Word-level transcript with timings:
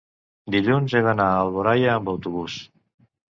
Dilluns 0.53 0.95
he 0.95 1.01
d'anar 1.07 1.27
a 1.33 1.43
Alboraia 1.43 1.93
amb 1.99 2.11
autobús. 2.15 2.57